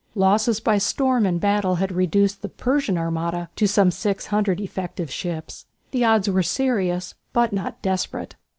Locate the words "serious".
6.41-7.13